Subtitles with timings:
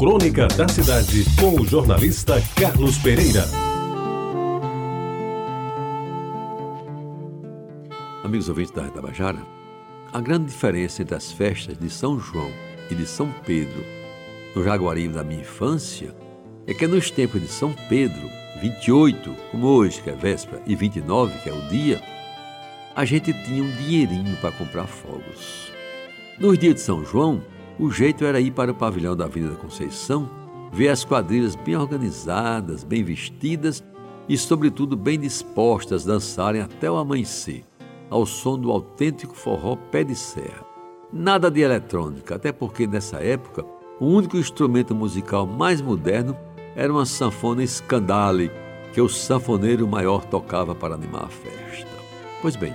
[0.00, 3.44] Crônica da Cidade, com o jornalista Carlos Pereira.
[8.24, 9.40] Amigos ouvintes da Retabajara,
[10.10, 12.50] a grande diferença entre as festas de São João
[12.90, 13.84] e de São Pedro
[14.56, 16.16] no Jaguaribe da minha infância
[16.66, 18.26] é que nos tempos de São Pedro,
[18.62, 22.02] 28, como hoje, que é véspera, e 29, que é o dia,
[22.96, 25.70] a gente tinha um dinheirinho para comprar fogos.
[26.38, 27.42] Nos dias de São João,
[27.80, 30.28] o jeito era ir para o pavilhão da Avenida Conceição,
[30.70, 33.82] ver as quadrilhas bem organizadas, bem vestidas
[34.28, 37.64] e, sobretudo, bem dispostas dançarem até o amanhecer,
[38.10, 40.62] ao som do autêntico forró pé de serra.
[41.10, 43.64] Nada de eletrônica, até porque nessa época
[43.98, 46.36] o único instrumento musical mais moderno
[46.76, 48.50] era uma sanfona Scandale,
[48.92, 51.88] que o sanfoneiro maior tocava para animar a festa.
[52.42, 52.74] Pois bem,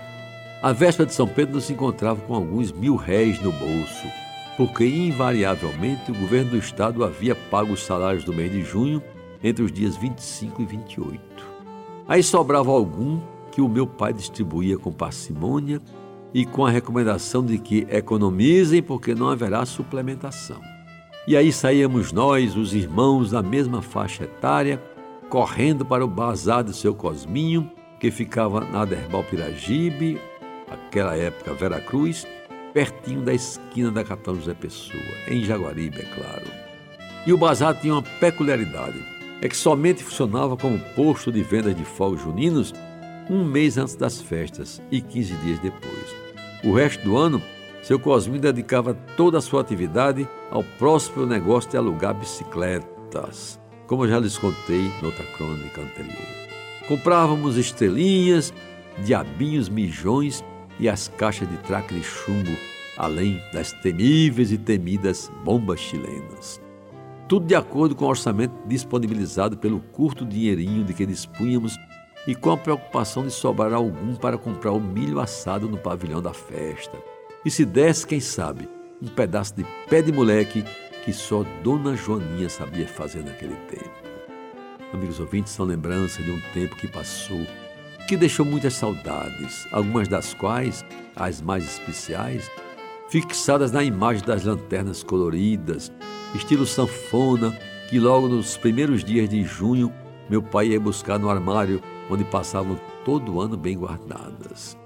[0.64, 4.25] a véspera de São Pedro nos encontrava com alguns mil réis no bolso,
[4.58, 9.02] porque invariavelmente o governo do estado havia pago os salários do mês de junho
[9.44, 11.22] entre os dias 25 e 28.
[12.08, 13.20] Aí sobrava algum
[13.52, 15.82] que o meu pai distribuía com parcimônia
[16.34, 20.60] e com a recomendação de que economizem porque não haverá suplementação.
[21.28, 24.82] E aí saíamos nós, os irmãos da mesma faixa etária,
[25.30, 30.22] correndo para o bazar do seu Cosminho, que ficava na Derbal Piragibe,
[30.70, 32.28] aquela época Vera Cruz,
[32.76, 36.46] pertinho da esquina da Capitão José Pessoa, em Jaguaribe, é claro.
[37.26, 39.02] E o bazar tinha uma peculiaridade,
[39.42, 42.74] é que somente funcionava como posto de venda de fogos juninos
[43.30, 46.16] um mês antes das festas e 15 dias depois.
[46.66, 47.42] O resto do ano,
[47.82, 54.10] seu Cosminho dedicava toda a sua atividade ao próximo negócio de alugar bicicletas, como eu
[54.10, 56.28] já lhes contei noutra crônica anterior.
[56.90, 58.54] Comprávamos estrelinhas,
[59.02, 60.44] diabinhos mijões
[60.80, 62.56] e as caixas de traque de chumbo,
[62.98, 66.62] além das temíveis e temidas bombas chilenas.
[67.28, 71.76] Tudo de acordo com o orçamento disponibilizado pelo curto dinheirinho de que dispunhamos
[72.28, 76.34] e com a preocupação de sobrar algum para comprar o milho assado no pavilhão da
[76.34, 76.98] festa.
[77.44, 78.70] E se desse, quem sabe,
[79.02, 80.64] um pedaço de pé de moleque
[81.04, 84.06] que só Dona Joaninha sabia fazer naquele tempo.
[84.94, 87.46] Amigos ouvintes, são lembranças de um tempo que passou,
[88.08, 90.86] que deixou muitas saudades, algumas das quais,
[91.16, 92.50] as mais especiais,
[93.10, 95.92] fixadas na imagem das lanternas coloridas,
[96.34, 97.52] estilo sanfona,
[97.90, 99.94] que logo nos primeiros dias de junho
[100.30, 104.78] meu pai ia buscar no armário onde passavam todo o ano bem guardadas.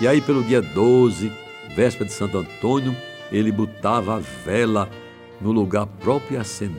[0.00, 1.32] E aí, pelo dia 12,
[1.74, 2.96] véspera de Santo Antônio,
[3.30, 4.88] ele botava a vela
[5.40, 6.78] no lugar próprio e acendia.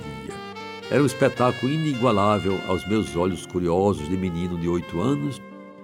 [0.92, 5.40] Era um espetáculo inigualável aos meus olhos curiosos de menino de oito anos,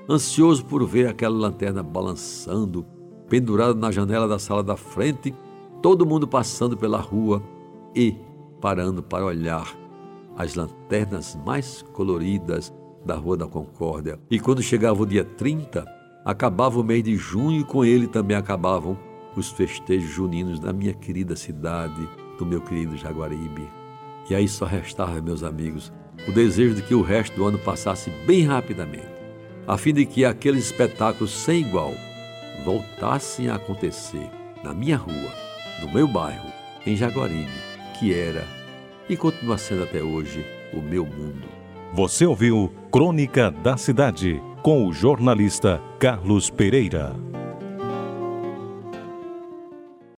[0.09, 2.85] ansioso por ver aquela lanterna balançando,
[3.29, 5.33] pendurada na janela da sala da frente,
[5.81, 7.41] todo mundo passando pela rua
[7.95, 8.15] e
[8.61, 9.75] parando para olhar
[10.37, 12.73] as lanternas mais coloridas
[13.05, 14.19] da Rua da Concórdia.
[14.29, 15.85] E quando chegava o dia 30,
[16.25, 18.97] acabava o mês de junho e com ele também acabavam
[19.35, 23.69] os festejos juninos da minha querida cidade, do meu querido Jaguaribe.
[24.29, 25.93] E aí só restava, meus amigos,
[26.27, 29.14] o desejo de que o resto do ano passasse bem rapidamente,
[29.67, 31.93] a fim de que aqueles espetáculos sem igual
[32.63, 34.29] voltassem a acontecer
[34.63, 35.33] na minha rua,
[35.81, 36.51] no meu bairro,
[36.85, 37.51] em Jaguaribe,
[37.99, 38.43] que era
[39.09, 41.47] e continua sendo até hoje o meu mundo.
[41.93, 47.34] Você ouviu Crônica da Cidade com o jornalista Carlos Pereira.